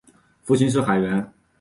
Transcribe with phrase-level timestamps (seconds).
[0.41, 1.31] 父亲是海员。